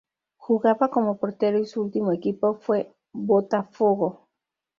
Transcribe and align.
Jugaba 0.37 0.89
como 0.89 1.19
portero 1.19 1.59
y 1.59 1.67
su 1.67 1.79
último 1.79 2.11
equipo 2.11 2.55
fue 2.55 2.91
Botafogo. 3.13 4.27